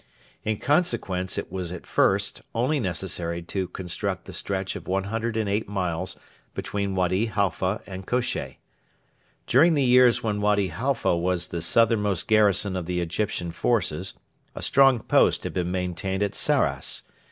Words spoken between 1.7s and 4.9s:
at first only necessary to construct the stretch of